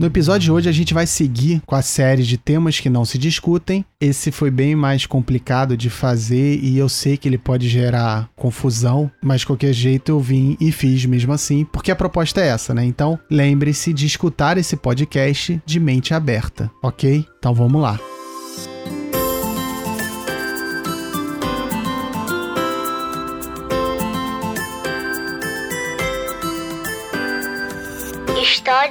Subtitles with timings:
[0.00, 3.04] No episódio de hoje a gente vai seguir com a série de temas que não
[3.04, 3.84] se discutem.
[4.00, 9.10] Esse foi bem mais complicado de fazer e eu sei que ele pode gerar confusão,
[9.22, 12.72] mas de qualquer jeito eu vim e fiz mesmo assim, porque a proposta é essa,
[12.72, 12.82] né?
[12.82, 17.26] Então lembre-se de escutar esse podcast de mente aberta, ok?
[17.38, 18.00] Então vamos lá.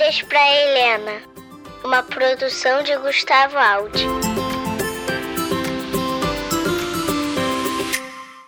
[0.09, 1.22] Histórias para Helena,
[1.84, 4.05] uma produção de Gustavo Aldi.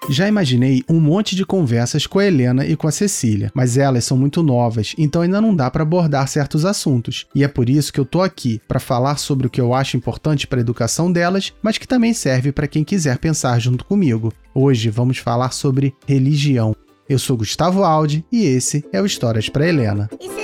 [0.10, 4.04] Já imaginei um monte de conversas com a Helena e com a Cecília, mas elas
[4.04, 7.28] são muito novas, então ainda não dá para abordar certos assuntos.
[7.36, 9.96] E é por isso que eu tô aqui para falar sobre o que eu acho
[9.96, 14.34] importante para a educação delas, mas que também serve para quem quiser pensar junto comigo.
[14.54, 16.76] Hoje vamos falar sobre religião.
[17.08, 20.10] Eu sou Gustavo Aldi e esse é o Histórias para Helena.
[20.20, 20.42] E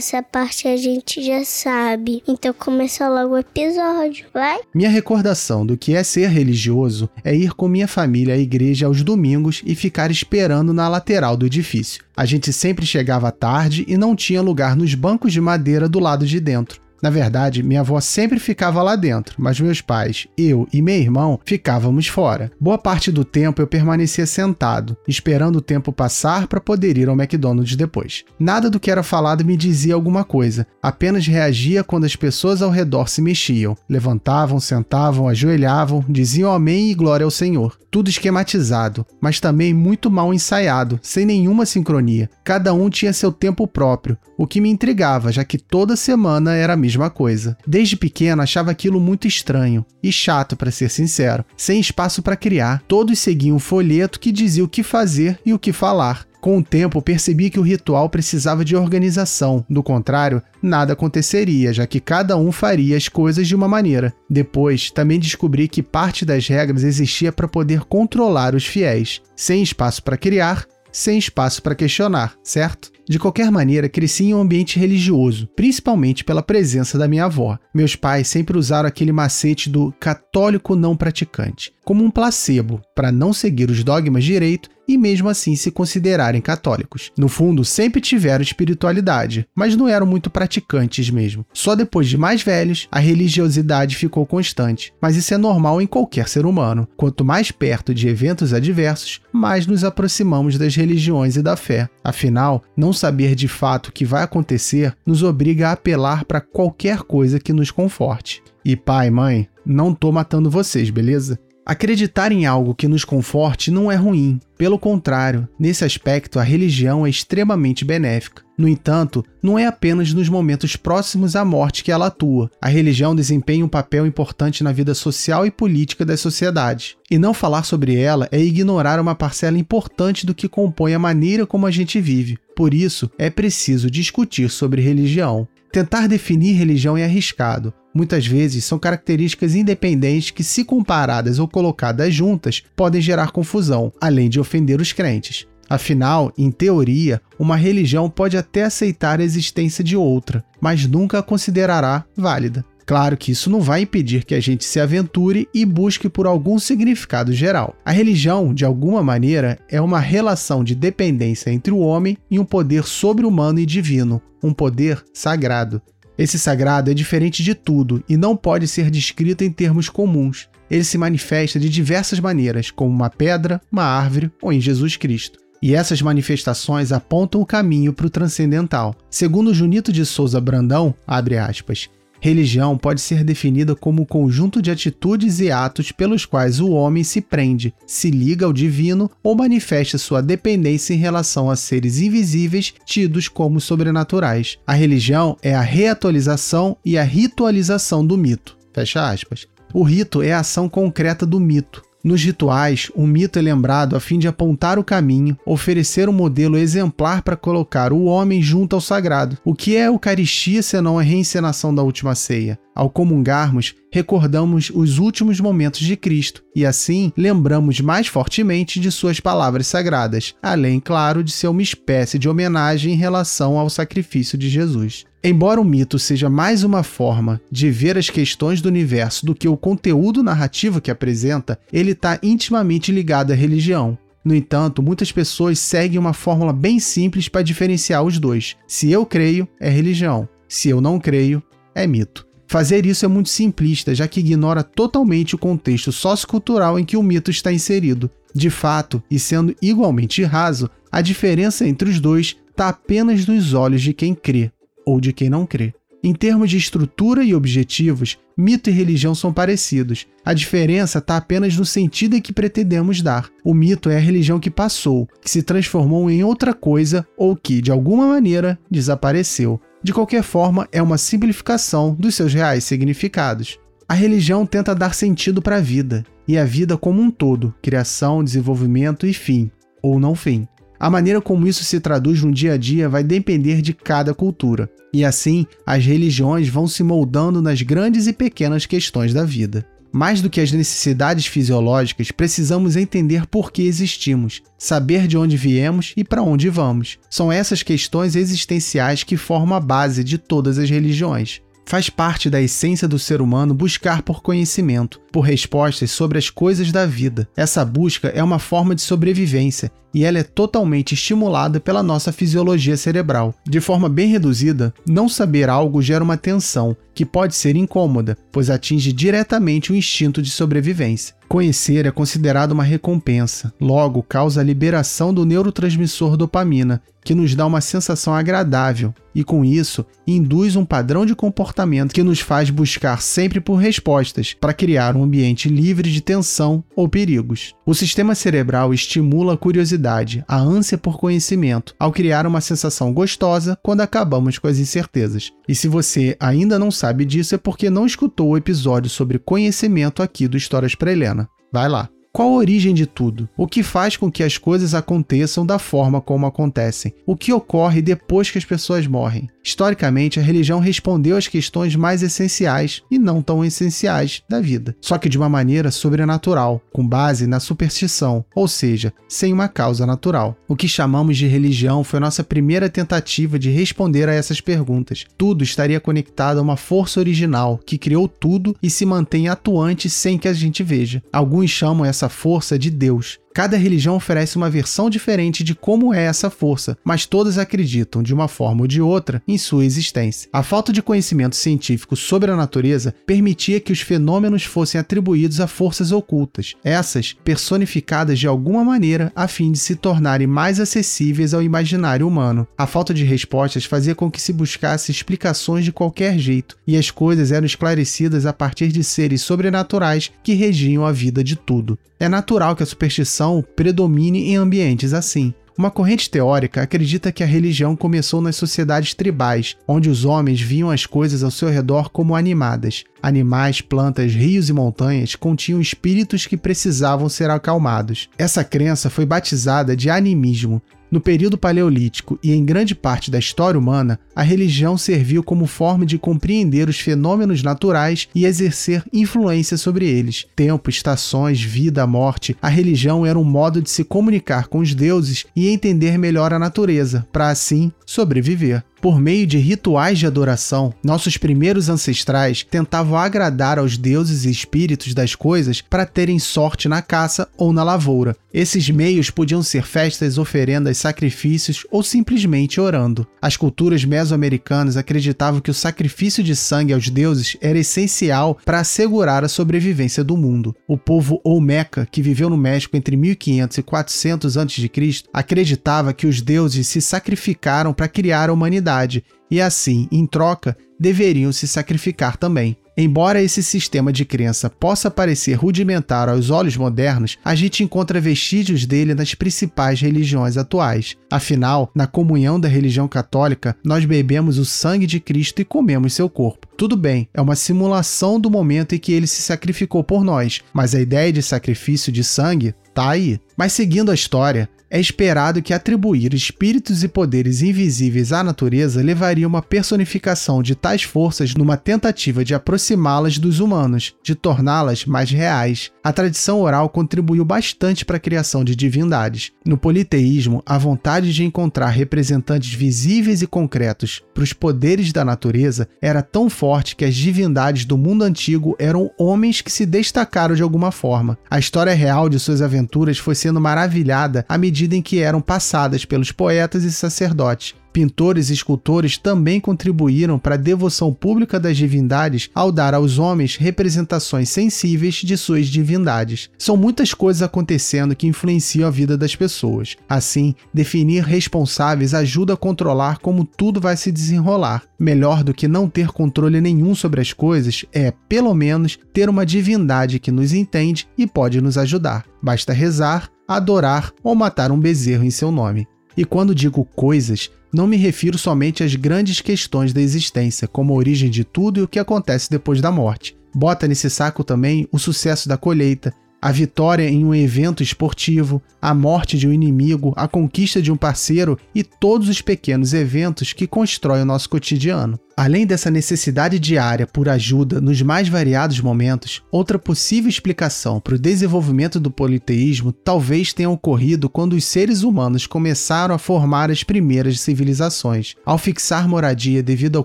[0.00, 2.22] essa parte a gente já sabe.
[2.26, 4.58] Então começa logo o episódio, vai?
[4.74, 9.02] Minha recordação do que é ser religioso é ir com minha família à igreja aos
[9.02, 12.02] domingos e ficar esperando na lateral do edifício.
[12.16, 16.26] A gente sempre chegava tarde e não tinha lugar nos bancos de madeira do lado
[16.26, 16.80] de dentro.
[17.02, 21.40] Na verdade, minha avó sempre ficava lá dentro, mas meus pais, eu e meu irmão
[21.44, 22.50] ficávamos fora.
[22.60, 27.18] Boa parte do tempo eu permanecia sentado, esperando o tempo passar para poder ir ao
[27.18, 28.24] McDonald's depois.
[28.38, 32.70] Nada do que era falado me dizia alguma coisa, apenas reagia quando as pessoas ao
[32.70, 37.78] redor se mexiam, levantavam, sentavam, ajoelhavam, diziam amém e glória ao Senhor.
[37.90, 42.30] Tudo esquematizado, mas também muito mal ensaiado, sem nenhuma sincronia.
[42.44, 46.74] Cada um tinha seu tempo próprio, o que me intrigava, já que toda semana era
[46.74, 47.56] a mesma mesma coisa.
[47.66, 52.82] Desde pequeno achava aquilo muito estranho e chato, para ser sincero, sem espaço para criar.
[52.88, 56.26] Todos seguiam um folheto que dizia o que fazer e o que falar.
[56.40, 61.86] Com o tempo, percebi que o ritual precisava de organização, do contrário, nada aconteceria, já
[61.86, 64.12] que cada um faria as coisas de uma maneira.
[64.28, 70.02] Depois, também descobri que parte das regras existia para poder controlar os fiéis, sem espaço
[70.02, 72.89] para criar, sem espaço para questionar, certo?
[73.10, 77.58] De qualquer maneira, cresci em um ambiente religioso, principalmente pela presença da minha avó.
[77.74, 83.32] Meus pais sempre usaram aquele macete do católico não praticante, como um placebo, para não
[83.32, 87.12] seguir os dogmas direito e mesmo assim se considerarem católicos.
[87.16, 91.46] No fundo, sempre tiveram espiritualidade, mas não eram muito praticantes mesmo.
[91.54, 96.28] Só depois de mais velhos, a religiosidade ficou constante, mas isso é normal em qualquer
[96.28, 96.88] ser humano.
[96.96, 101.88] Quanto mais perto de eventos adversos, mais nos aproximamos das religiões e da fé.
[102.02, 107.02] Afinal, não saber de fato o que vai acontecer nos obriga a apelar para qualquer
[107.02, 108.42] coisa que nos conforte.
[108.64, 111.38] E pai, mãe, não tô matando vocês, beleza?
[111.64, 114.40] Acreditar em algo que nos conforte não é ruim.
[114.56, 118.42] Pelo contrário, nesse aspecto, a religião é extremamente benéfica.
[118.58, 122.50] No entanto, não é apenas nos momentos próximos à morte que ela atua.
[122.60, 126.96] A religião desempenha um papel importante na vida social e política das sociedades.
[127.10, 131.46] E não falar sobre ela é ignorar uma parcela importante do que compõe a maneira
[131.46, 132.38] como a gente vive.
[132.54, 135.48] Por isso, é preciso discutir sobre religião.
[135.72, 137.72] Tentar definir religião é arriscado.
[137.94, 144.28] Muitas vezes são características independentes que, se comparadas ou colocadas juntas, podem gerar confusão, além
[144.28, 145.46] de ofender os crentes.
[145.68, 151.22] Afinal, em teoria, uma religião pode até aceitar a existência de outra, mas nunca a
[151.22, 152.64] considerará válida.
[152.84, 156.58] Claro que isso não vai impedir que a gente se aventure e busque por algum
[156.58, 157.76] significado geral.
[157.84, 162.44] A religião, de alguma maneira, é uma relação de dependência entre o homem e um
[162.44, 165.80] poder sobre-humano e divino, um poder sagrado.
[166.20, 170.50] Esse sagrado é diferente de tudo e não pode ser descrito em termos comuns.
[170.70, 175.38] Ele se manifesta de diversas maneiras, como uma pedra, uma árvore ou em Jesus Cristo.
[175.62, 178.94] E essas manifestações apontam o caminho para o transcendental.
[179.10, 181.88] Segundo Junito de Souza Brandão, abre aspas,
[182.20, 187.02] Religião pode ser definida como o conjunto de atitudes e atos pelos quais o homem
[187.02, 192.74] se prende, se liga ao divino ou manifesta sua dependência em relação a seres invisíveis
[192.84, 194.58] tidos como sobrenaturais.
[194.66, 198.56] A religião é a reatualização e a ritualização do mito.
[198.72, 199.46] Fecha aspas.
[199.72, 204.00] O rito é a ação concreta do mito, nos rituais, um mito é lembrado a
[204.00, 208.80] fim de apontar o caminho, oferecer um modelo exemplar para colocar o homem junto ao
[208.80, 209.36] sagrado.
[209.44, 212.58] O que é a Eucaristia senão a reencenação da última ceia?
[212.80, 219.20] Ao comungarmos, recordamos os últimos momentos de Cristo e assim lembramos mais fortemente de suas
[219.20, 224.48] palavras sagradas, além, claro, de ser uma espécie de homenagem em relação ao sacrifício de
[224.48, 225.04] Jesus.
[225.22, 229.46] Embora o mito seja mais uma forma de ver as questões do universo do que
[229.46, 233.98] o conteúdo narrativo que apresenta, ele está intimamente ligado à religião.
[234.24, 238.56] No entanto, muitas pessoas seguem uma fórmula bem simples para diferenciar os dois.
[238.66, 240.26] Se eu creio, é religião.
[240.48, 241.42] Se eu não creio,
[241.74, 242.29] é mito.
[242.50, 247.02] Fazer isso é muito simplista, já que ignora totalmente o contexto sociocultural em que o
[247.02, 248.10] mito está inserido.
[248.34, 253.80] De fato, e sendo igualmente raso, a diferença entre os dois está apenas nos olhos
[253.80, 254.50] de quem crê
[254.84, 255.72] ou de quem não crê.
[256.02, 260.08] Em termos de estrutura e objetivos, mito e religião são parecidos.
[260.24, 263.30] A diferença está apenas no sentido em que pretendemos dar.
[263.44, 267.62] O mito é a religião que passou, que se transformou em outra coisa ou que,
[267.62, 269.60] de alguma maneira, desapareceu.
[269.82, 273.58] De qualquer forma, é uma simplificação dos seus reais significados.
[273.88, 278.22] A religião tenta dar sentido para a vida, e a vida como um todo, criação,
[278.22, 279.50] desenvolvimento e fim,
[279.82, 280.46] ou não fim.
[280.78, 284.70] A maneira como isso se traduz no dia a dia vai depender de cada cultura,
[284.94, 289.66] e assim as religiões vão se moldando nas grandes e pequenas questões da vida.
[289.92, 295.92] Mais do que as necessidades fisiológicas, precisamos entender por que existimos, saber de onde viemos
[295.96, 296.98] e para onde vamos.
[297.10, 301.42] São essas questões existenciais que formam a base de todas as religiões.
[301.70, 306.72] Faz parte da essência do ser humano buscar por conhecimento, por respostas sobre as coisas
[306.72, 307.28] da vida.
[307.36, 312.76] Essa busca é uma forma de sobrevivência e ela é totalmente estimulada pela nossa fisiologia
[312.76, 313.32] cerebral.
[313.48, 318.50] De forma bem reduzida, não saber algo gera uma tensão que pode ser incômoda, pois
[318.50, 321.14] atinge diretamente o instinto de sobrevivência.
[321.28, 327.46] Conhecer é considerado uma recompensa, logo causa a liberação do neurotransmissor dopamina, que nos dá
[327.46, 333.00] uma sensação agradável e, com isso, induz um padrão de comportamento que nos faz buscar
[333.02, 337.54] sempre por respostas para criar um ambiente livre de tensão ou perigos.
[337.66, 343.58] O sistema cerebral estimula a curiosidade, a ânsia por conhecimento, ao criar uma sensação gostosa
[343.62, 345.32] quando acabamos com as incertezas.
[345.48, 350.02] E se você ainda não sabe disso, é porque não escutou o episódio sobre conhecimento
[350.02, 351.28] aqui do Histórias para Helena.
[351.52, 351.88] Vai lá.
[352.12, 353.28] Qual a origem de tudo?
[353.36, 356.92] O que faz com que as coisas aconteçam da forma como acontecem?
[357.06, 359.28] O que ocorre depois que as pessoas morrem?
[359.44, 364.98] Historicamente, a religião respondeu às questões mais essenciais e não tão essenciais da vida, só
[364.98, 370.36] que de uma maneira sobrenatural, com base na superstição, ou seja, sem uma causa natural.
[370.46, 375.06] O que chamamos de religião foi nossa primeira tentativa de responder a essas perguntas.
[375.16, 380.18] Tudo estaria conectado a uma força original que criou tudo e se mantém atuante sem
[380.18, 381.02] que a gente veja.
[381.12, 386.04] Alguns chamam essa força de Deus, Cada religião oferece uma versão diferente de como é
[386.04, 390.28] essa força, mas todas acreditam, de uma forma ou de outra, em sua existência.
[390.30, 395.46] A falta de conhecimento científico sobre a natureza permitia que os fenômenos fossem atribuídos a
[395.46, 401.40] forças ocultas, essas personificadas de alguma maneira a fim de se tornarem mais acessíveis ao
[401.40, 402.46] imaginário humano.
[402.58, 406.90] A falta de respostas fazia com que se buscasse explicações de qualquer jeito, e as
[406.90, 411.78] coisas eram esclarecidas a partir de seres sobrenaturais que regiam a vida de tudo.
[412.02, 415.32] É natural que a superstição predomine em ambientes assim.
[415.60, 420.70] Uma corrente teórica acredita que a religião começou nas sociedades tribais, onde os homens viam
[420.70, 422.84] as coisas ao seu redor como animadas.
[423.02, 428.08] Animais, plantas, rios e montanhas continham espíritos que precisavam ser acalmados.
[428.16, 433.58] Essa crença foi batizada de animismo no período paleolítico e em grande parte da história
[433.58, 439.86] humana, a religião serviu como forma de compreender os fenômenos naturais e exercer influência sobre
[439.86, 440.26] eles.
[440.34, 445.26] Tempo, estações, vida, morte, a religião era um modo de se comunicar com os deuses
[445.34, 448.62] e entender melhor a natureza, para assim sobreviver.
[448.80, 454.94] Por meio de rituais de adoração, nossos primeiros ancestrais tentavam agradar aos deuses e espíritos
[454.94, 458.16] das coisas para terem sorte na caça ou na lavoura.
[458.32, 463.06] Esses meios podiam ser festas, oferendas, sacrifícios ou simplesmente orando.
[463.20, 469.24] As culturas mesoamericanas acreditavam que o sacrifício de sangue aos deuses era essencial para assegurar
[469.24, 470.54] a sobrevivência do mundo.
[470.66, 474.70] O povo Olmeca, que viveu no México entre 1500 e 400 a.C.,
[475.12, 480.56] acreditava que os deuses se sacrificaram para criar a humanidade humanidade e, assim, em troca,
[480.78, 482.56] deveriam se sacrificar também.
[482.76, 488.64] Embora esse sistema de crença possa parecer rudimentar aos olhos modernos, a gente encontra vestígios
[488.64, 490.96] dele nas principais religiões atuais.
[491.10, 496.08] Afinal, na comunhão da religião católica, nós bebemos o sangue de Cristo e comemos seu
[496.08, 496.48] corpo.
[496.56, 500.74] Tudo bem, é uma simulação do momento em que ele se sacrificou por nós, mas
[500.74, 503.20] a ideia de sacrifício de sangue tá aí.
[503.36, 509.26] Mas seguindo a história, É esperado que atribuir espíritos e poderes invisíveis à natureza levaria
[509.26, 515.72] uma personificação de tais forças numa tentativa de aproximá-las dos humanos, de torná-las mais reais.
[515.82, 519.32] A tradição oral contribuiu bastante para a criação de divindades.
[519.44, 525.68] No politeísmo, a vontade de encontrar representantes visíveis e concretos para os poderes da natureza
[525.82, 530.44] era tão forte que as divindades do mundo antigo eram homens que se destacaram de
[530.44, 531.18] alguma forma.
[531.28, 535.22] A história real de suas aventuras foi sendo maravilhada à medida medida em que eram
[535.22, 537.54] passadas pelos poetas e sacerdotes.
[537.72, 543.36] Pintores e escultores também contribuíram para a devoção pública das divindades ao dar aos homens
[543.36, 546.28] representações sensíveis de suas divindades.
[546.36, 549.76] São muitas coisas acontecendo que influenciam a vida das pessoas.
[549.88, 554.64] Assim, definir responsáveis ajuda a controlar como tudo vai se desenrolar.
[554.76, 559.24] Melhor do que não ter controle nenhum sobre as coisas é, pelo menos, ter uma
[559.24, 562.04] divindade que nos entende e pode nos ajudar.
[562.20, 565.68] Basta rezar, adorar ou matar um bezerro em seu nome.
[565.96, 570.76] E quando digo coisas, não me refiro somente às grandes questões da existência, como a
[570.76, 573.16] origem de tudo e o que acontece depois da morte.
[573.32, 578.74] Bota nesse saco também o sucesso da colheita, a vitória em um evento esportivo, a
[578.74, 583.46] morte de um inimigo, a conquista de um parceiro e todos os pequenos eventos que
[583.46, 584.98] constroem o nosso cotidiano.
[585.16, 590.98] Além dessa necessidade diária por ajuda nos mais variados momentos, outra possível explicação para o
[590.98, 597.20] desenvolvimento do politeísmo talvez tenha ocorrido quando os seres humanos começaram a formar as primeiras
[597.20, 598.14] civilizações.
[598.24, 599.84] Ao fixar moradia devido ao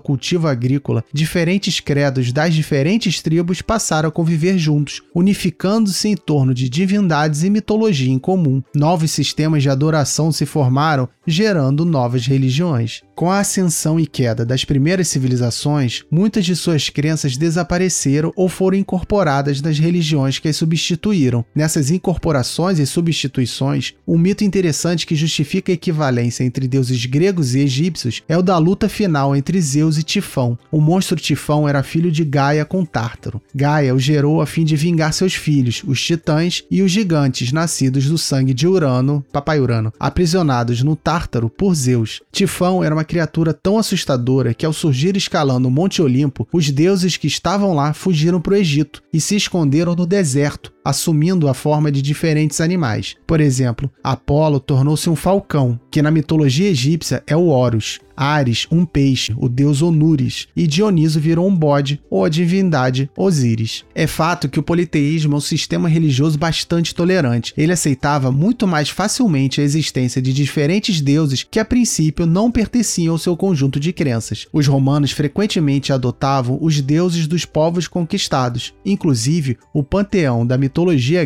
[0.00, 6.68] cultivo agrícola, diferentes credos das diferentes tribos passaram a conviver juntos, unificando-se em torno de
[6.68, 8.60] divindades e mitologia em comum.
[8.74, 13.02] Novos sistemas de adoração se formaram, gerando novas religiões.
[13.16, 18.76] Com a ascensão e queda das primeiras civilizações, muitas de suas crenças desapareceram ou foram
[18.76, 21.42] incorporadas nas religiões que as substituíram.
[21.54, 27.60] Nessas incorporações e substituições, um mito interessante que justifica a equivalência entre deuses gregos e
[27.60, 30.58] egípcios é o da luta final entre Zeus e Tifão.
[30.70, 33.40] O monstro Tifão era filho de Gaia com Tártaro.
[33.54, 38.04] Gaia o gerou a fim de vingar seus filhos, os titãs e os gigantes nascidos
[38.04, 42.20] do sangue de Urano, papai Urano, aprisionados no Tártaro por Zeus.
[42.30, 47.16] Tifão era uma criatura tão assustadora que, ao surgir escalando o Monte Olimpo, os deuses
[47.16, 51.90] que estavam lá fugiram para o Egito e se esconderam no deserto, assumindo a forma
[51.90, 53.16] de diferentes animais.
[53.26, 57.98] Por exemplo, Apolo tornou-se um falcão, que na mitologia egípcia é o Horus.
[58.16, 63.84] Ares, um peixe, o deus Onuris, e Dioniso virou um bode, ou a divindade Osíris.
[63.94, 67.52] É fato que o politeísmo é um sistema religioso bastante tolerante.
[67.58, 73.12] Ele aceitava muito mais facilmente a existência de diferentes deuses que a princípio não pertenciam
[73.12, 74.46] ao seu conjunto de crenças.
[74.50, 78.72] Os romanos frequentemente adotavam os deuses dos povos conquistados.
[78.82, 80.75] Inclusive, o panteão da mitologia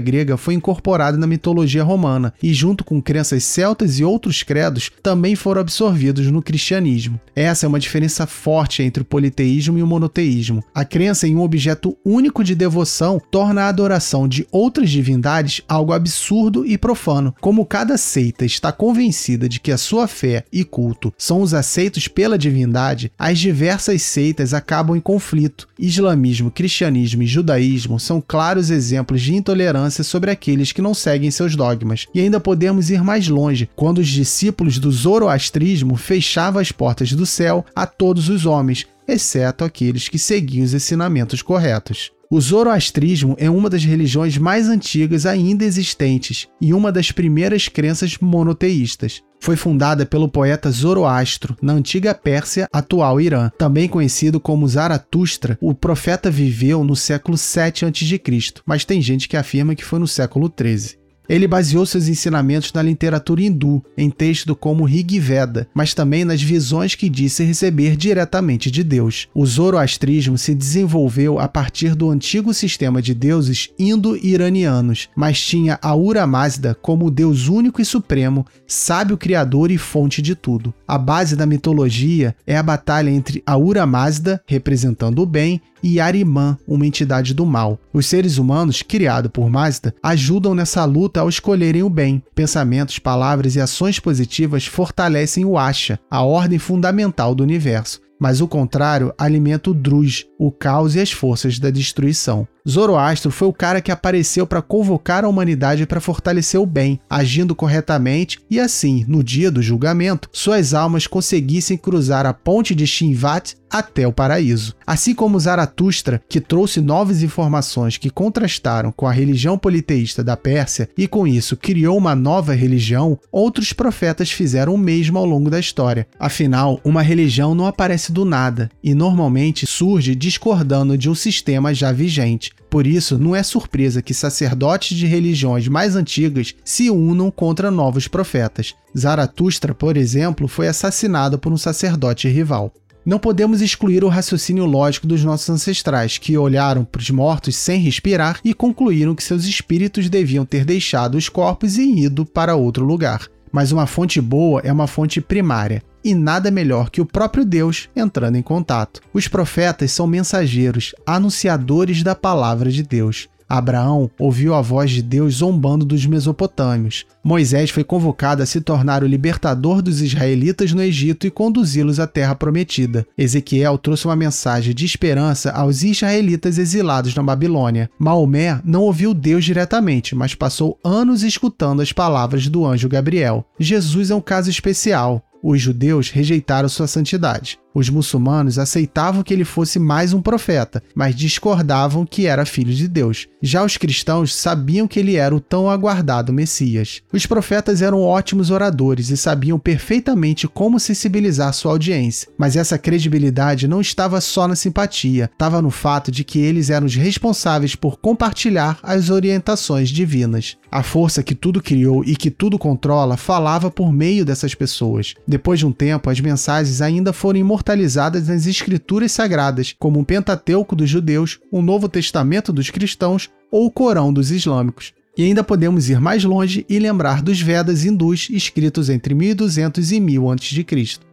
[0.01, 5.35] grega foi incorporado na mitologia romana e, junto com crenças celtas e outros credos, também
[5.35, 7.21] foram absorvidos no cristianismo.
[7.35, 10.63] Essa é uma diferença forte entre o politeísmo e o monoteísmo.
[10.75, 15.93] A crença em um objeto único de devoção torna a adoração de outras divindades algo
[15.93, 17.35] absurdo e profano.
[17.41, 22.09] Como cada seita está convencida de que a sua fé e culto são os aceitos
[22.09, 25.69] pela divindade, as diversas seitas acabam em conflito.
[25.79, 31.55] Islamismo, cristianismo e judaísmo são claros exemplos de intolerância sobre aqueles que não seguem seus
[31.55, 32.07] dogmas.
[32.15, 37.13] E ainda podemos ir mais longe, quando os discípulos do zoroastrismo fechavam as as portas
[37.13, 42.13] do céu a todos os homens, exceto aqueles que seguiam os ensinamentos corretos.
[42.33, 48.17] O zoroastrismo é uma das religiões mais antigas ainda existentes e uma das primeiras crenças
[48.19, 49.21] monoteístas.
[49.41, 53.51] Foi fundada pelo poeta Zoroastro, na antiga Pérsia, atual Irã.
[53.59, 58.21] Também conhecido como Zaratustra, o profeta viveu no século 7 a.C.,
[58.65, 61.00] mas tem gente que afirma que foi no século 13.
[61.31, 66.43] Ele baseou seus ensinamentos na literatura hindu, em textos como Rig Veda, mas também nas
[66.43, 69.29] visões que disse receber diretamente de Deus.
[69.33, 76.27] O zoroastrismo se desenvolveu a partir do antigo sistema de deuses indo-iranianos, mas tinha Ahura
[76.27, 80.75] Mazda como deus único e supremo, sábio criador e fonte de tudo.
[80.87, 86.59] A base da mitologia é a batalha entre Ahura Mazda, representando o bem, e Ariman,
[86.67, 87.79] uma entidade do mal.
[87.93, 92.23] Os seres humanos, criados por Mazda, ajudam nessa luta ao escolherem o bem.
[92.35, 98.47] Pensamentos, palavras e ações positivas fortalecem o Asha, a ordem fundamental do universo mas o
[98.47, 102.49] contrário alimenta o Druj, o caos e as forças da destruição.
[102.67, 107.55] Zoroastro foi o cara que apareceu para convocar a humanidade para fortalecer o bem, agindo
[107.55, 113.55] corretamente e assim, no dia do julgamento, suas almas conseguissem cruzar a ponte de Shinvat
[113.71, 114.75] até o paraíso.
[114.85, 120.89] Assim como Zaratustra, que trouxe novas informações que contrastaram com a religião politeísta da Pérsia
[120.99, 125.61] e com isso criou uma nova religião, outros profetas fizeram o mesmo ao longo da
[125.61, 126.07] história.
[126.19, 131.91] Afinal, uma religião não aparece do nada e normalmente surge discordando de um sistema já
[131.91, 132.53] vigente.
[132.71, 138.07] Por isso, não é surpresa que sacerdotes de religiões mais antigas se unam contra novos
[138.07, 138.77] profetas.
[138.97, 142.73] Zaratustra, por exemplo, foi assassinado por um sacerdote rival.
[143.05, 147.81] Não podemos excluir o raciocínio lógico dos nossos ancestrais, que olharam para os mortos sem
[147.81, 152.85] respirar e concluíram que seus espíritos deviam ter deixado os corpos e ido para outro
[152.85, 153.27] lugar.
[153.53, 157.89] Mas uma fonte boa é uma fonte primária e nada melhor que o próprio Deus
[157.95, 159.01] entrando em contato.
[159.13, 163.29] Os profetas são mensageiros, anunciadores da palavra de Deus.
[163.51, 167.05] Abraão ouviu a voz de Deus zombando dos mesopotâmios.
[167.25, 172.07] Moisés foi convocado a se tornar o libertador dos israelitas no Egito e conduzi-los à
[172.07, 173.05] terra prometida.
[173.19, 177.91] Ezequiel trouxe uma mensagem de esperança aos israelitas exilados na Babilônia.
[177.99, 183.45] Maomé não ouviu Deus diretamente, mas passou anos escutando as palavras do anjo Gabriel.
[183.59, 185.23] Jesus é um caso especial.
[185.43, 187.59] Os judeus rejeitaram sua santidade.
[187.73, 192.89] Os muçulmanos aceitavam que ele fosse mais um profeta, mas discordavam que era filho de
[192.89, 193.29] Deus.
[193.41, 197.01] Já os cristãos sabiam que ele era o tão aguardado Messias.
[197.13, 203.69] Os profetas eram ótimos oradores e sabiam perfeitamente como sensibilizar sua audiência, mas essa credibilidade
[203.69, 207.99] não estava só na simpatia, estava no fato de que eles eram os responsáveis por
[207.99, 210.57] compartilhar as orientações divinas.
[210.73, 215.15] A força que tudo criou e que tudo controla falava por meio dessas pessoas.
[215.27, 220.05] Depois de um tempo, as mensagens ainda foram imortalizadas imortalizadas nas escrituras sagradas, como o
[220.05, 224.93] Pentateuco dos judeus, o Novo Testamento dos cristãos ou o Corão dos islâmicos.
[225.17, 230.01] E ainda podemos ir mais longe e lembrar dos Vedas hindus escritos entre 1200 e
[230.01, 230.67] 1000 a.C.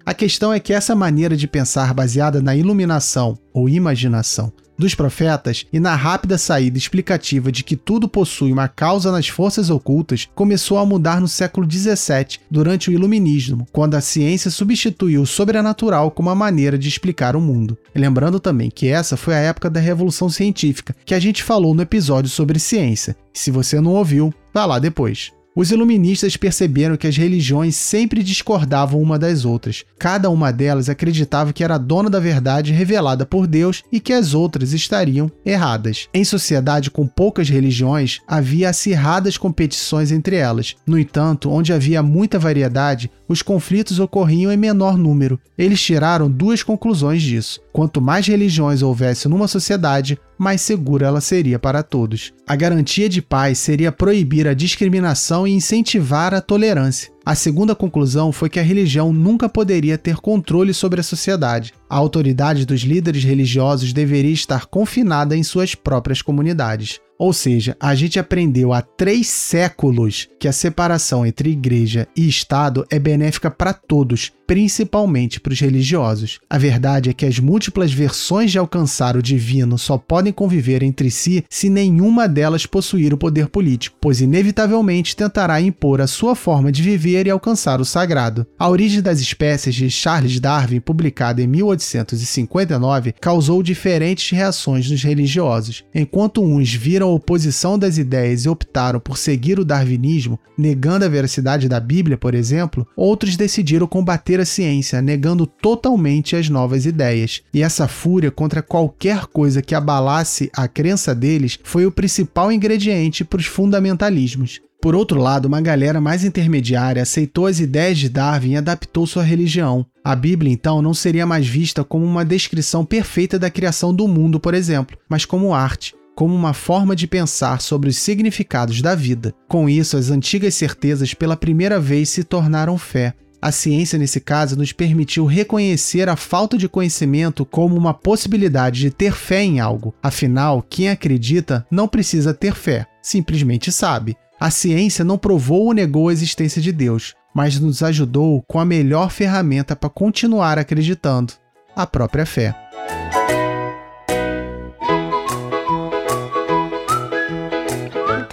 [0.05, 5.65] A questão é que essa maneira de pensar baseada na iluminação ou imaginação dos profetas
[5.71, 10.77] e na rápida saída explicativa de que tudo possui uma causa nas forças ocultas, começou
[10.77, 16.29] a mudar no século XVII, durante o Iluminismo, quando a ciência substituiu o sobrenatural como
[16.29, 17.77] a maneira de explicar o mundo.
[17.95, 21.81] Lembrando também que essa foi a época da Revolução Científica, que a gente falou no
[21.81, 23.15] episódio sobre ciência.
[23.33, 25.31] Se você não ouviu, vá lá depois.
[25.57, 29.83] Os iluministas perceberam que as religiões sempre discordavam uma das outras.
[29.97, 34.35] Cada uma delas acreditava que era dona da verdade revelada por Deus e que as
[34.35, 36.09] outras estariam erradas.
[36.13, 40.75] Em sociedade com poucas religiões, havia acirradas competições entre elas.
[40.85, 45.39] No entanto, onde havia muita variedade, os conflitos ocorriam em menor número.
[45.57, 47.59] Eles tiraram duas conclusões disso.
[47.73, 52.33] Quanto mais religiões houvesse numa sociedade, mais segura ela seria para todos.
[52.47, 57.11] A garantia de paz seria proibir a discriminação e incentivar a tolerância.
[57.25, 61.73] A segunda conclusão foi que a religião nunca poderia ter controle sobre a sociedade.
[61.89, 67.01] A autoridade dos líderes religiosos deveria estar confinada em suas próprias comunidades.
[67.19, 72.85] Ou seja, a gente aprendeu há três séculos que a separação entre igreja e Estado
[72.89, 76.39] é benéfica para todos, principalmente para os religiosos.
[76.49, 81.11] A verdade é que as múltiplas versões de alcançar o divino só podem conviver entre
[81.11, 86.71] si se nenhuma delas possuir o poder político, pois inevitavelmente tentará impor a sua forma
[86.71, 88.47] de viver e alcançar o sagrado.
[88.57, 95.83] A origem das espécies de Charles Darwin, publicada em 1859, causou diferentes reações nos religiosos.
[95.93, 101.09] Enquanto uns viram a oposição das ideias e optaram por seguir o darwinismo, negando a
[101.09, 107.41] veracidade da Bíblia, por exemplo, outros decidiram combater a ciência, negando totalmente as novas ideias.
[107.53, 113.23] E essa fúria contra qualquer coisa que abalasse a crença deles foi o principal ingrediente
[113.23, 114.61] para os fundamentalismos.
[114.81, 119.23] Por outro lado, uma galera mais intermediária aceitou as ideias de Darwin e adaptou sua
[119.23, 119.85] religião.
[120.03, 124.39] A Bíblia, então, não seria mais vista como uma descrição perfeita da criação do mundo,
[124.39, 129.33] por exemplo, mas como arte, como uma forma de pensar sobre os significados da vida.
[129.47, 133.13] Com isso, as antigas certezas pela primeira vez se tornaram fé.
[133.47, 138.91] A ciência, nesse caso, nos permitiu reconhecer a falta de conhecimento como uma possibilidade de
[138.91, 139.95] ter fé em algo.
[140.03, 144.17] Afinal, quem acredita não precisa ter fé, simplesmente sabe.
[144.37, 148.65] A ciência não provou ou negou a existência de Deus, mas nos ajudou com a
[148.65, 151.31] melhor ferramenta para continuar acreditando:
[151.73, 152.53] a própria fé.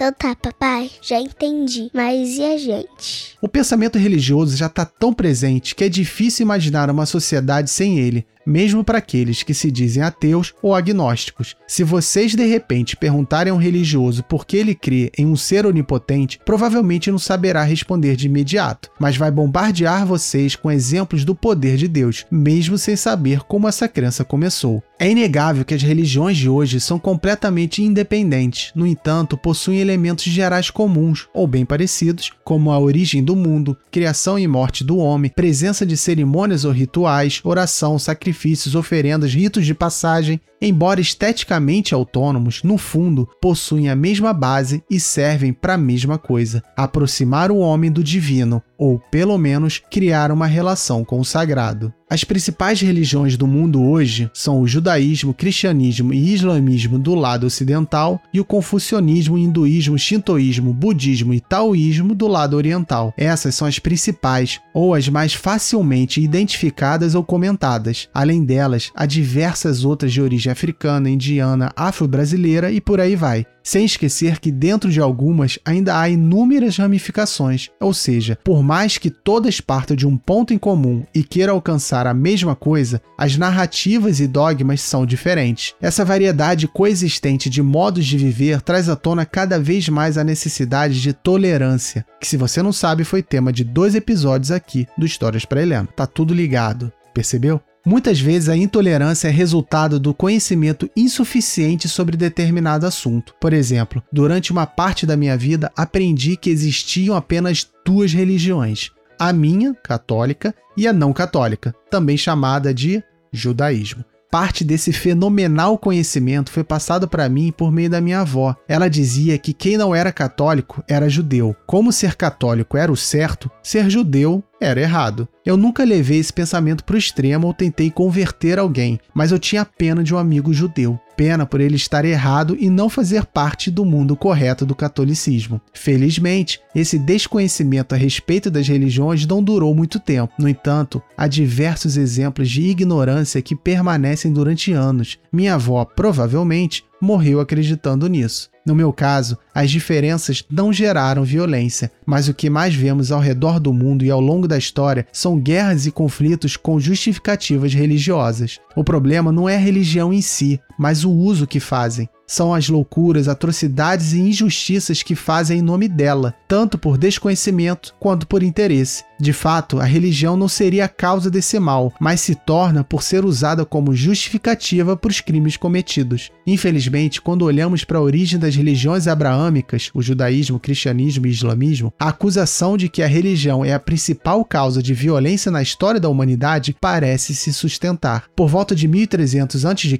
[0.05, 0.91] Então tá, papai.
[1.01, 1.89] Já entendi.
[1.91, 3.35] Mas e a gente?
[3.41, 8.23] O pensamento religioso já está tão presente que é difícil imaginar uma sociedade sem ele
[8.45, 11.55] mesmo para aqueles que se dizem ateus ou agnósticos.
[11.67, 15.65] Se vocês de repente perguntarem a um religioso por que ele crê em um ser
[15.65, 21.77] onipotente, provavelmente não saberá responder de imediato, mas vai bombardear vocês com exemplos do poder
[21.77, 24.83] de Deus, mesmo sem saber como essa crença começou.
[24.97, 30.69] É inegável que as religiões de hoje são completamente independentes, no entanto, possuem elementos gerais
[30.69, 35.85] comuns ou bem parecidos, como a origem do mundo, criação e morte do homem, presença
[35.85, 37.99] de cerimônias ou rituais, oração,
[38.35, 44.99] sacrifícios, oferendas, ritos de passagem, embora esteticamente autônomos, no fundo possuem a mesma base e
[44.99, 50.45] servem para a mesma coisa: aproximar o homem do divino, ou pelo menos criar uma
[50.45, 51.93] relação com o sagrado.
[52.07, 58.21] As principais religiões do mundo hoje são o judaísmo, cristianismo e islamismo do lado ocidental
[58.31, 63.11] e o confucionismo, hinduísmo, shintoísmo, budismo e taoísmo do lado oriental.
[63.17, 68.07] Essas são as principais ou as mais facilmente identificadas ou comentadas.
[68.13, 73.47] Além delas, há diversas outras de origem africana, indiana, afro-brasileira e por aí vai.
[73.65, 79.09] Sem esquecer que dentro de algumas ainda há inúmeras ramificações, ou seja, por mais que
[79.09, 84.19] todas partam de um ponto em comum e queiram alcançar a mesma coisa, as narrativas
[84.19, 85.73] e dogmas são diferentes.
[85.81, 91.01] Essa variedade coexistente de modos de viver traz à tona cada vez mais a necessidade
[91.01, 95.43] de tolerância, que se você não sabe foi tema de dois episódios aqui do Histórias
[95.43, 95.89] para Helena.
[95.95, 97.59] Tá tudo ligado, percebeu?
[97.85, 103.35] Muitas vezes a intolerância é resultado do conhecimento insuficiente sobre determinado assunto.
[103.39, 109.31] Por exemplo, durante uma parte da minha vida aprendi que existiam apenas duas religiões: a
[109.31, 114.03] minha, católica, e a não católica, também chamada de judaísmo.
[114.31, 118.53] Parte desse fenomenal conhecimento foi passado para mim por meio da minha avó.
[118.67, 121.55] Ela dizia que quem não era católico era judeu.
[121.65, 125.27] Como ser católico era o certo, ser judeu era errado.
[125.45, 129.63] Eu nunca levei esse pensamento para o extremo ou tentei converter alguém, mas eu tinha
[129.63, 130.99] pena de um amigo judeu.
[131.15, 135.61] Pena por ele estar errado e não fazer parte do mundo correto do catolicismo.
[135.73, 140.33] Felizmente, esse desconhecimento a respeito das religiões não durou muito tempo.
[140.37, 145.17] No entanto, há diversos exemplos de ignorância que permanecem durante anos.
[145.31, 148.49] Minha avó, provavelmente, morreu acreditando nisso.
[148.65, 153.59] No meu caso, as diferenças não geraram violência, mas o que mais vemos ao redor
[153.59, 158.59] do mundo e ao longo da história são guerras e conflitos com justificativas religiosas.
[158.75, 162.67] O problema não é a religião em si, mas o uso que fazem são as
[162.69, 169.03] loucuras, atrocidades e injustiças que fazem em nome dela, tanto por desconhecimento quanto por interesse.
[169.19, 173.23] De fato, a religião não seria a causa desse mal, mas se torna por ser
[173.23, 176.31] usada como justificativa para os crimes cometidos.
[176.45, 181.31] Infelizmente, quando olhamos para a origem das religiões abraâmicas, o judaísmo, o cristianismo e o
[181.31, 185.99] islamismo, a acusação de que a religião é a principal causa de violência na história
[185.99, 188.25] da humanidade parece se sustentar.
[188.35, 189.99] Por volta de 1300 a.C.,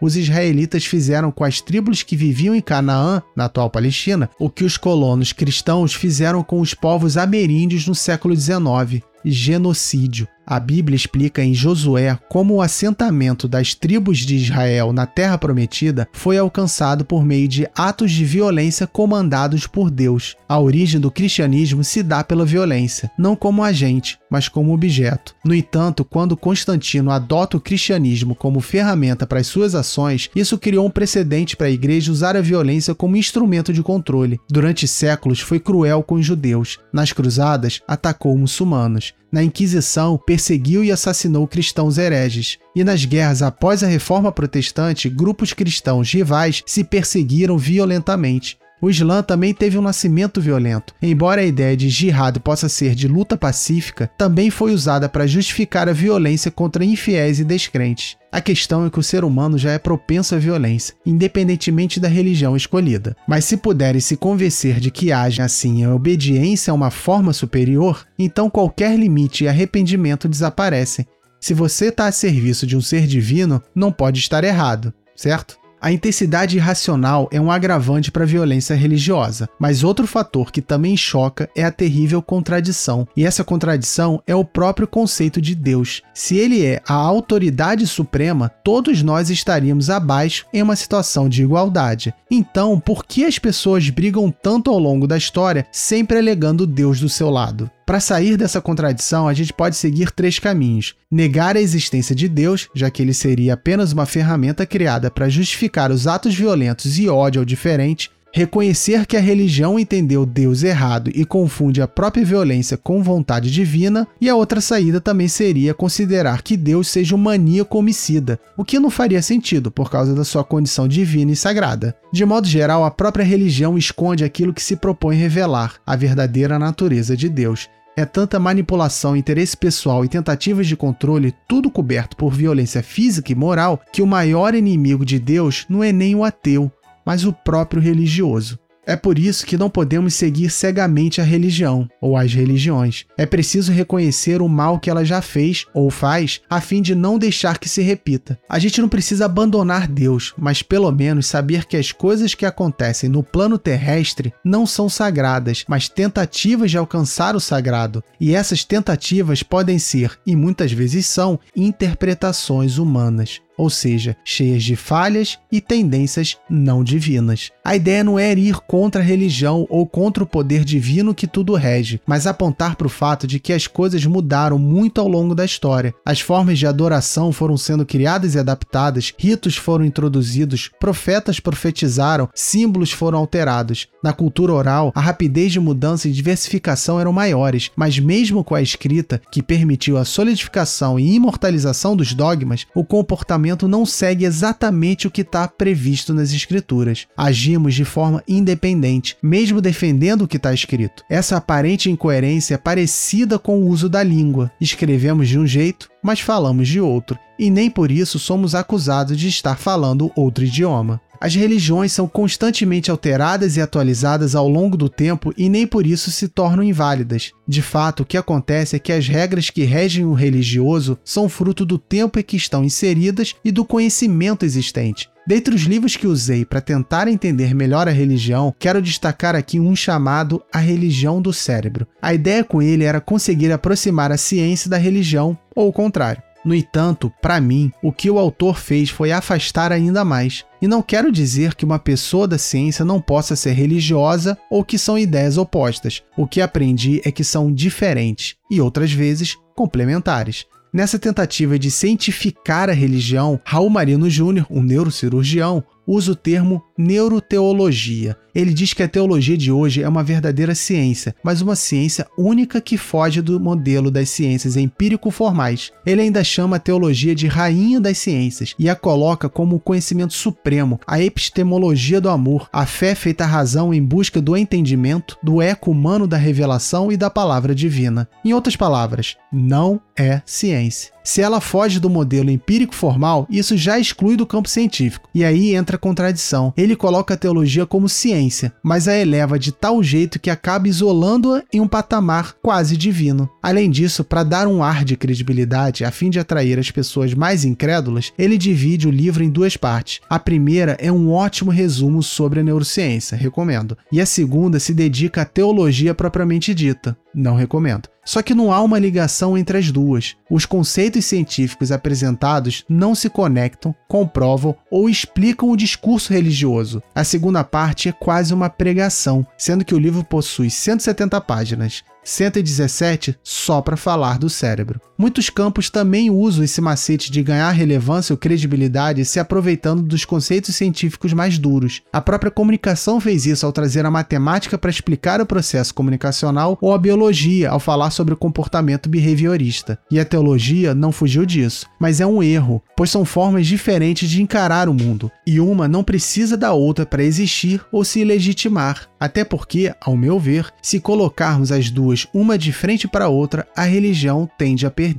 [0.00, 4.64] os israelitas fizeram com as tribos que viviam em Canaã, na atual Palestina, o que
[4.64, 10.28] os colonos cristãos fizeram com os povos ameríndios no século XIX genocídio.
[10.46, 16.08] A Bíblia explica em Josué como o assentamento das tribos de Israel na Terra Prometida
[16.12, 20.36] foi alcançado por meio de atos de violência comandados por Deus.
[20.48, 25.34] A origem do cristianismo se dá pela violência, não como agente, mas como objeto.
[25.44, 30.86] No entanto, quando Constantino adota o cristianismo como ferramenta para as suas ações, isso criou
[30.86, 34.40] um precedente para a igreja usar a violência como instrumento de controle.
[34.50, 36.78] Durante séculos foi cruel com os judeus.
[36.92, 39.11] Nas cruzadas, atacou muçulmanos.
[39.32, 42.58] Na Inquisição, perseguiu e assassinou cristãos hereges.
[42.76, 48.58] E nas guerras após a Reforma Protestante, grupos cristãos rivais se perseguiram violentamente.
[48.82, 50.92] O Islã também teve um nascimento violento.
[51.00, 55.88] Embora a ideia de jihad possa ser de luta pacífica, também foi usada para justificar
[55.88, 58.16] a violência contra infiéis e descrentes.
[58.32, 62.56] A questão é que o ser humano já é propenso à violência, independentemente da religião
[62.56, 63.16] escolhida.
[63.28, 68.04] Mas se puderem se convencer de que agem assim em obediência a uma forma superior,
[68.18, 71.06] então qualquer limite e arrependimento desaparecem.
[71.40, 75.61] Se você está a serviço de um ser divino, não pode estar errado, certo?
[75.82, 80.96] A intensidade irracional é um agravante para a violência religiosa, mas outro fator que também
[80.96, 83.04] choca é a terrível contradição.
[83.16, 86.00] E essa contradição é o próprio conceito de Deus.
[86.14, 92.14] Se ele é a autoridade suprema, todos nós estaríamos abaixo em uma situação de igualdade.
[92.30, 97.08] Então, por que as pessoas brigam tanto ao longo da história, sempre alegando Deus do
[97.08, 97.68] seu lado?
[97.92, 102.70] Para sair dessa contradição, a gente pode seguir três caminhos: negar a existência de Deus,
[102.74, 107.42] já que ele seria apenas uma ferramenta criada para justificar os atos violentos e ódio
[107.42, 113.02] ao diferente, Reconhecer que a religião entendeu Deus errado e confunde a própria violência com
[113.02, 118.40] vontade divina, e a outra saída também seria considerar que Deus seja um maníaco homicida,
[118.56, 121.94] o que não faria sentido por causa da sua condição divina e sagrada.
[122.10, 127.14] De modo geral, a própria religião esconde aquilo que se propõe revelar, a verdadeira natureza
[127.14, 127.68] de Deus.
[127.94, 133.34] É tanta manipulação, interesse pessoal e tentativas de controle, tudo coberto por violência física e
[133.34, 136.72] moral, que o maior inimigo de Deus não é nem o ateu,
[137.04, 138.58] mas o próprio religioso.
[138.84, 143.06] É por isso que não podemos seguir cegamente a religião ou as religiões.
[143.16, 147.16] É preciso reconhecer o mal que ela já fez ou faz, a fim de não
[147.16, 148.38] deixar que se repita.
[148.48, 153.08] A gente não precisa abandonar Deus, mas pelo menos saber que as coisas que acontecem
[153.08, 158.02] no plano terrestre não são sagradas, mas tentativas de alcançar o sagrado.
[158.20, 164.74] E essas tentativas podem ser, e muitas vezes são, interpretações humanas ou seja, cheias de
[164.74, 167.52] falhas e tendências não divinas.
[167.64, 171.54] A ideia não é ir contra a religião ou contra o poder divino que tudo
[171.54, 175.44] rege, mas apontar para o fato de que as coisas mudaram muito ao longo da
[175.44, 175.94] história.
[176.04, 182.90] As formas de adoração foram sendo criadas e adaptadas, ritos foram introduzidos, profetas profetizaram, símbolos
[182.90, 183.86] foram alterados.
[184.02, 188.62] Na cultura oral, a rapidez de mudança e diversificação eram maiores, mas mesmo com a
[188.62, 195.10] escrita, que permitiu a solidificação e imortalização dos dogmas, o comportamento não segue exatamente o
[195.10, 197.06] que está previsto nas escrituras.
[197.16, 201.04] Agimos de forma independente, mesmo defendendo o que está escrito.
[201.08, 204.50] Essa aparente incoerência é parecida com o uso da língua.
[204.60, 209.28] Escrevemos de um jeito, mas falamos de outro, e nem por isso somos acusados de
[209.28, 211.00] estar falando outro idioma.
[211.22, 216.10] As religiões são constantemente alteradas e atualizadas ao longo do tempo e nem por isso
[216.10, 217.30] se tornam inválidas.
[217.46, 221.64] De fato, o que acontece é que as regras que regem o religioso são fruto
[221.64, 225.08] do tempo em que estão inseridas e do conhecimento existente.
[225.24, 229.76] Dentre os livros que usei para tentar entender melhor a religião, quero destacar aqui um
[229.76, 231.86] chamado A Religião do Cérebro.
[232.02, 236.20] A ideia com ele era conseguir aproximar a ciência da religião, ou o contrário.
[236.44, 240.44] No entanto, para mim, o que o autor fez foi afastar ainda mais.
[240.60, 244.78] E não quero dizer que uma pessoa da ciência não possa ser religiosa ou que
[244.78, 246.02] são ideias opostas.
[246.16, 250.46] O que aprendi é que são diferentes e outras vezes complementares.
[250.72, 258.16] Nessa tentativa de cientificar a religião, Raul Marino Júnior, um neurocirurgião, usa o termo neuroteologia.
[258.34, 262.60] Ele diz que a teologia de hoje é uma verdadeira ciência, mas uma ciência única
[262.60, 265.70] que foge do modelo das ciências empírico-formais.
[265.84, 270.14] Ele ainda chama a teologia de rainha das ciências e a coloca como o conhecimento
[270.14, 275.70] supremo, a epistemologia do amor, a fé feita razão em busca do entendimento, do eco
[275.70, 278.08] humano da revelação e da palavra divina.
[278.24, 280.92] Em outras palavras, não é ciência.
[281.04, 285.08] Se ela foge do modelo empírico formal, isso já exclui do campo científico.
[285.14, 286.52] E aí entra a contradição.
[286.56, 291.42] Ele coloca a teologia como ciência, mas a eleva de tal jeito que acaba isolando-a
[291.52, 293.28] em um patamar quase divino.
[293.42, 297.44] Além disso, para dar um ar de credibilidade, a fim de atrair as pessoas mais
[297.44, 300.00] incrédulas, ele divide o livro em duas partes.
[300.08, 303.76] A primeira é um ótimo resumo sobre a neurociência, recomendo.
[303.90, 306.96] E a segunda se dedica à teologia propriamente dita.
[307.14, 307.88] Não recomendo.
[308.04, 310.16] Só que não há uma ligação entre as duas.
[310.30, 316.82] Os conceitos científicos apresentados não se conectam, comprovam ou explicam o discurso religioso.
[316.94, 321.84] A segunda parte é quase uma pregação, sendo que o livro possui 170 páginas.
[322.04, 324.80] 117 só para falar do cérebro.
[325.02, 330.54] Muitos campos também usam esse macete de ganhar relevância ou credibilidade se aproveitando dos conceitos
[330.54, 331.82] científicos mais duros.
[331.92, 336.72] A própria comunicação fez isso ao trazer a matemática para explicar o processo comunicacional ou
[336.72, 339.76] a biologia ao falar sobre o comportamento behaviorista.
[339.90, 344.22] E a teologia não fugiu disso, mas é um erro, pois são formas diferentes de
[344.22, 348.86] encarar o mundo, e uma não precisa da outra para existir ou se legitimar.
[349.00, 353.48] Até porque, ao meu ver, se colocarmos as duas uma de frente para a outra,
[353.56, 354.91] a religião tende a perder.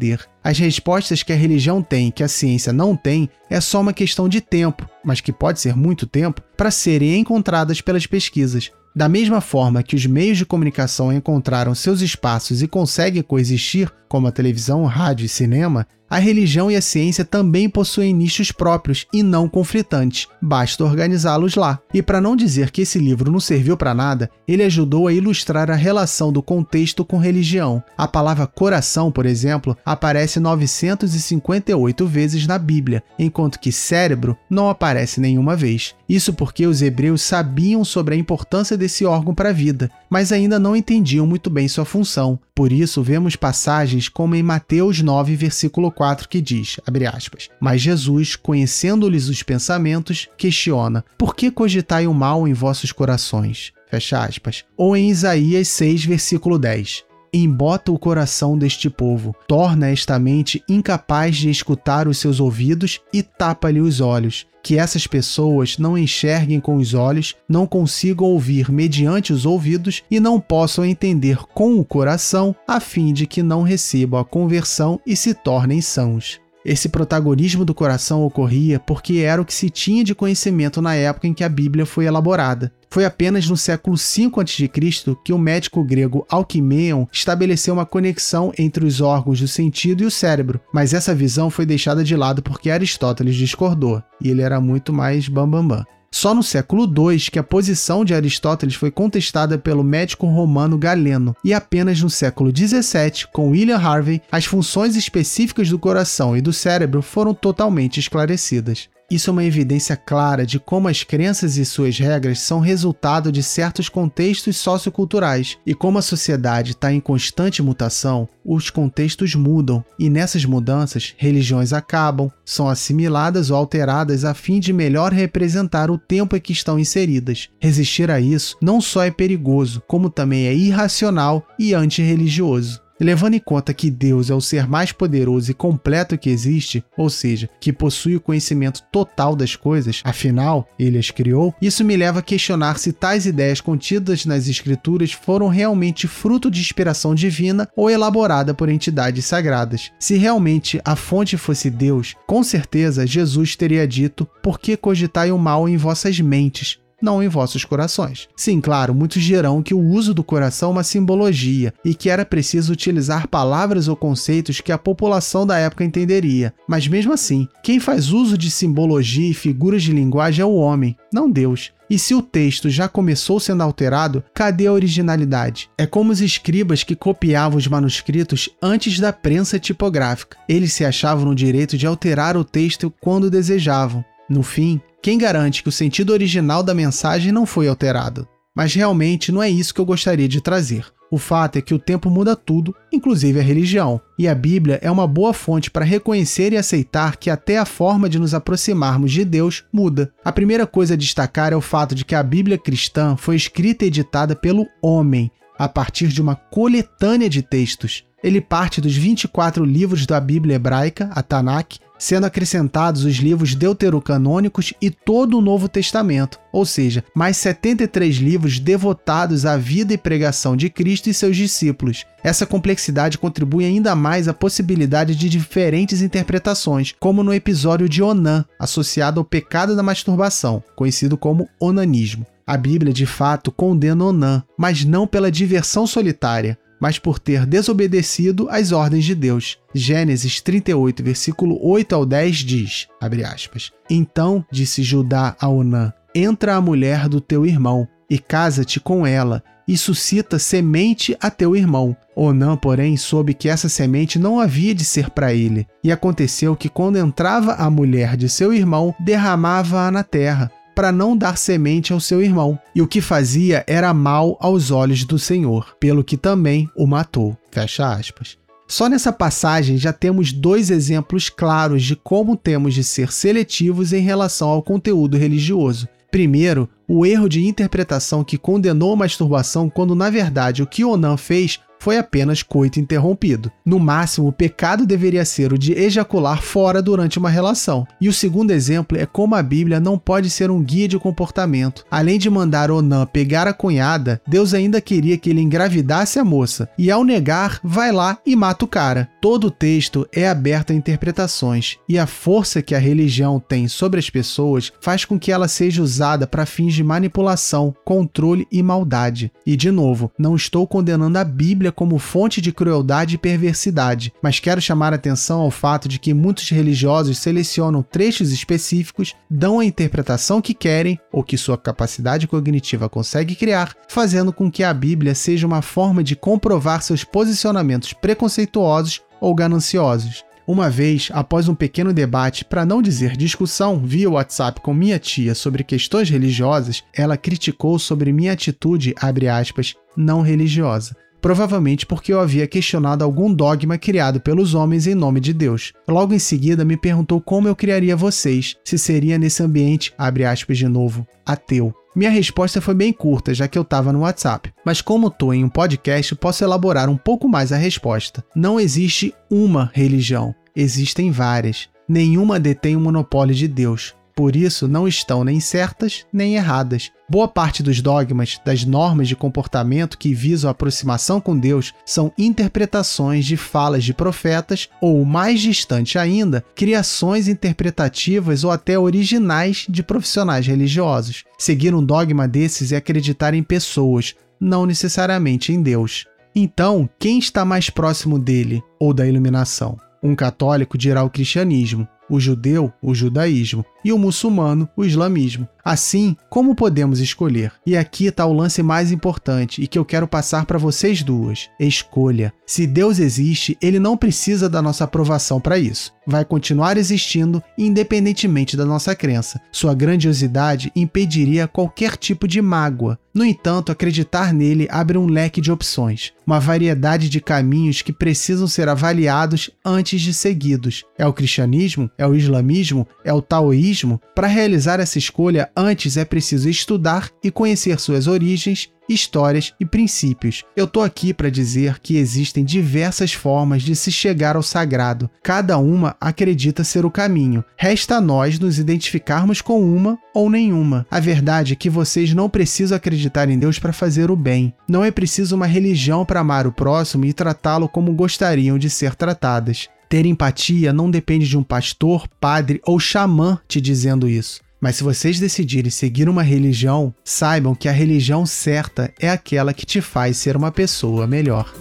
[0.44, 4.28] As respostas que a religião tem que a ciência não tem é só uma questão
[4.28, 8.72] de tempo, mas que pode ser muito tempo, para serem encontradas pelas pesquisas.
[8.96, 14.28] Da mesma forma que os meios de comunicação encontraram seus espaços e conseguem coexistir, como
[14.28, 19.24] a televisão, rádio e cinema, a religião e a ciência também possuem nichos próprios e
[19.24, 21.80] não conflitantes, basta organizá-los lá.
[21.92, 25.72] E para não dizer que esse livro não serviu para nada, ele ajudou a ilustrar
[25.72, 27.84] a relação do contexto com religião.
[27.98, 35.20] A palavra coração, por exemplo, aparece 958 vezes na Bíblia, enquanto que cérebro não aparece
[35.20, 35.96] nenhuma vez.
[36.08, 40.60] Isso porque os hebreus sabiam sobre a importância desse órgão para a vida, mas ainda
[40.60, 42.38] não entendiam muito bem sua função.
[42.54, 46.80] Por isso, vemos passagens como em Mateus 9, versículo 4, que diz,
[47.12, 53.74] aspas, Mas Jesus, conhecendo-lhes os pensamentos, questiona, Por que cogitai o mal em vossos corações?
[53.90, 54.64] Fecha aspas.
[54.78, 61.38] Ou em Isaías 6, versículo 10 embota o coração deste povo, torna esta mente incapaz
[61.38, 64.46] de escutar os seus ouvidos e tapa-lhe os olhos.
[64.64, 70.20] Que essas pessoas não enxerguem com os olhos, não consigam ouvir mediante os ouvidos e
[70.20, 75.16] não possam entender com o coração, a fim de que não recebam a conversão e
[75.16, 76.43] se tornem sãos.
[76.66, 81.28] Esse protagonismo do coração ocorria porque era o que se tinha de conhecimento na época
[81.28, 82.72] em que a Bíblia foi elaborada.
[82.90, 85.18] Foi apenas no século V a.C.
[85.26, 90.12] que o médico grego Alquimeion estabeleceu uma conexão entre os órgãos do sentido e o
[90.12, 94.94] cérebro, mas essa visão foi deixada de lado porque Aristóteles discordou, e ele era muito
[94.94, 95.80] mais bambambam.
[95.80, 95.93] Bam, bam.
[96.14, 101.36] Só no século II que a posição de Aristóteles foi contestada pelo médico romano Galeno,
[101.44, 106.54] e apenas no século XVII, com William Harvey, as funções específicas do coração e do
[106.54, 108.90] cérebro foram totalmente esclarecidas.
[109.14, 113.44] Isso é uma evidência clara de como as crenças e suas regras são resultado de
[113.44, 120.10] certos contextos socioculturais, e como a sociedade está em constante mutação, os contextos mudam, e
[120.10, 126.36] nessas mudanças, religiões acabam, são assimiladas ou alteradas a fim de melhor representar o tempo
[126.36, 127.50] em que estão inseridas.
[127.60, 132.83] Resistir a isso não só é perigoso, como também é irracional e antirreligioso.
[133.00, 137.10] Levando em conta que Deus é o ser mais poderoso e completo que existe, ou
[137.10, 142.20] seja, que possui o conhecimento total das coisas, afinal, ele as criou, isso me leva
[142.20, 147.90] a questionar se tais ideias contidas nas Escrituras foram realmente fruto de inspiração divina ou
[147.90, 149.92] elaborada por entidades sagradas.
[150.00, 155.38] Se realmente a fonte fosse Deus, com certeza Jesus teria dito: Por que cogitai o
[155.38, 156.83] mal em vossas mentes?
[157.04, 158.30] Não em vossos corações.
[158.36, 162.26] Sim, claro, muitos dirão que o uso do coração é uma simbologia e que era
[162.26, 166.54] preciso utilizar palavras ou conceitos que a população da época entenderia.
[166.68, 170.96] Mas mesmo assim, quem faz uso de simbologia e figuras de linguagem é o homem,
[171.12, 171.72] não Deus.
[171.90, 175.70] E se o texto já começou sendo alterado, cadê a originalidade?
[175.78, 180.38] É como os escribas que copiavam os manuscritos antes da prensa tipográfica.
[180.48, 184.04] Eles se achavam no direito de alterar o texto quando desejavam.
[184.30, 188.28] No fim, quem garante que o sentido original da mensagem não foi alterado?
[188.56, 190.86] Mas realmente não é isso que eu gostaria de trazer.
[191.14, 194.90] O fato é que o tempo muda tudo, inclusive a religião, e a Bíblia é
[194.90, 199.24] uma boa fonte para reconhecer e aceitar que até a forma de nos aproximarmos de
[199.24, 200.12] Deus muda.
[200.26, 203.86] A primeira coisa a destacar é o fato de que a Bíblia cristã foi escrita
[203.86, 208.04] e editada pelo homem, a partir de uma coletânea de textos.
[208.24, 214.74] Ele parte dos 24 livros da Bíblia hebraica, a Tanakh, sendo acrescentados os livros deuterocanônicos
[214.82, 220.58] e todo o Novo Testamento, ou seja, mais 73 livros devotados à vida e pregação
[220.58, 222.06] de Cristo e seus discípulos.
[222.22, 228.44] Essa complexidade contribui ainda mais à possibilidade de diferentes interpretações, como no episódio de Onã,
[228.60, 232.26] associado ao pecado da masturbação, conhecido como onanismo.
[232.46, 238.50] A Bíblia de fato condena Onã, mas não pela diversão solitária, mas por ter desobedecido
[238.50, 239.58] às ordens de Deus.
[239.74, 246.62] Gênesis 38, versículo 8 ao 10 diz, aspas, Então disse Judá a Onã, entra a
[246.62, 251.96] mulher do teu irmão, e casa-te com ela, e suscita semente a teu irmão.
[252.14, 255.66] Onã, porém, soube que essa semente não havia de ser para ele.
[255.82, 261.16] E aconteceu que, quando entrava a mulher de seu irmão, derramava-a na terra, para não
[261.16, 265.76] dar semente ao seu irmão, e o que fazia era mal aos olhos do Senhor,
[265.80, 267.38] pelo que também o matou.
[267.52, 268.38] Fecha aspas.
[268.68, 274.02] Só nessa passagem já temos dois exemplos claros de como temos de ser seletivos em
[274.02, 275.88] relação ao conteúdo religioso.
[276.10, 281.18] Primeiro, o erro de interpretação que condenou a masturbação quando na verdade o que Onan
[281.18, 283.52] fez foi apenas coito interrompido.
[283.66, 287.86] No máximo, o pecado deveria ser o de ejacular fora durante uma relação.
[288.00, 291.84] E o segundo exemplo é como a Bíblia não pode ser um guia de comportamento.
[291.92, 296.70] Além de mandar Onã pegar a cunhada, Deus ainda queria que ele engravidasse a moça.
[296.78, 299.10] E ao negar, vai lá e mata o cara.
[299.22, 304.00] Todo o texto é aberto a interpretações, e a força que a religião tem sobre
[304.00, 309.34] as pessoas faz com que ela seja usada para fins de manipulação, controle e maldade.
[309.46, 314.40] E de novo, não estou condenando a Bíblia como fonte de crueldade e perversidade, mas
[314.40, 320.42] quero chamar atenção ao fato de que muitos religiosos selecionam trechos específicos, dão a interpretação
[320.42, 325.48] que querem ou que sua capacidade cognitiva consegue criar, fazendo com que a Bíblia seja
[325.48, 330.24] uma forma de comprovar seus posicionamentos preconceituosos ou gananciosos.
[330.46, 335.34] Uma vez, após um pequeno debate, para não dizer discussão, via WhatsApp com minha tia
[335.34, 342.46] sobre questões religiosas, ela criticou sobre minha atitude, aspas, não religiosa provavelmente porque eu havia
[342.46, 345.72] questionado algum dogma criado pelos homens em nome de Deus.
[345.88, 350.58] Logo em seguida, me perguntou como eu criaria vocês, se seria nesse ambiente, abre aspas
[350.58, 351.74] de novo, ateu.
[351.96, 354.52] Minha resposta foi bem curta, já que eu estava no WhatsApp.
[354.66, 358.22] Mas como estou em um podcast, posso elaborar um pouco mais a resposta.
[358.36, 361.70] Não existe uma religião, existem várias.
[361.88, 363.96] Nenhuma detém o monopólio de Deus.
[364.16, 366.92] Por isso, não estão nem certas nem erradas.
[367.14, 372.12] Boa parte dos dogmas, das normas de comportamento que visam a aproximação com Deus, são
[372.18, 379.84] interpretações de falas de profetas ou, mais distante ainda, criações interpretativas ou até originais de
[379.84, 381.24] profissionais religiosos.
[381.38, 386.06] Seguir um dogma desses é acreditar em pessoas, não necessariamente em Deus.
[386.36, 389.78] Então, quem está mais próximo dele ou da iluminação?
[390.02, 395.48] Um católico dirá o cristianismo, o judeu, o judaísmo, e o muçulmano, o islamismo.
[395.64, 397.54] Assim, como podemos escolher?
[397.66, 401.50] E aqui está o lance mais importante e que eu quero passar para vocês duas:
[401.58, 402.34] escolha.
[402.46, 405.94] Se Deus existe, ele não precisa da nossa aprovação para isso.
[406.06, 409.40] Vai continuar existindo independentemente da nossa crença.
[409.54, 413.00] Sua grandiosidade impediria qualquer tipo de mágoa.
[413.14, 418.48] No entanto, acreditar nele abre um leque de opções, uma variedade de caminhos que precisam
[418.48, 420.84] ser avaliados antes de seguidos.
[420.98, 421.90] É o cristianismo?
[421.98, 422.86] É o islamismo?
[423.06, 423.73] É o taoísmo?
[424.14, 430.44] Para realizar essa escolha, antes é preciso estudar e conhecer suas origens histórias e princípios.
[430.56, 435.10] Eu tô aqui para dizer que existem diversas formas de se chegar ao sagrado.
[435.22, 437.44] Cada uma acredita ser o caminho.
[437.58, 440.86] Resta a nós nos identificarmos com uma ou nenhuma.
[440.92, 444.54] A verdade é que vocês não precisam acreditar em Deus para fazer o bem.
[444.68, 448.96] Não é preciso uma religião para amar o próximo e tratá-lo como gostariam de ser
[448.96, 449.70] tratadas.
[449.94, 454.42] Ter empatia não depende de um pastor, padre ou xamã te dizendo isso.
[454.60, 459.68] Mas se vocês decidirem seguir uma religião, saibam que a religião certa é aquela que
[459.68, 461.54] te faz ser uma pessoa melhor.